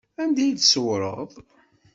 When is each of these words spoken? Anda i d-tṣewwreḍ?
Anda 0.21 0.43
i 0.45 0.51
d-tṣewwreḍ? 0.55 1.31